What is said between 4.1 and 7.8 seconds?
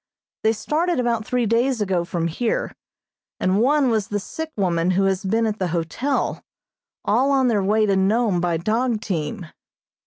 sick woman who has been at the hotel, all on their